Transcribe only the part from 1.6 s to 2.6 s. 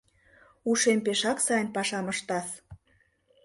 пашам ыштас.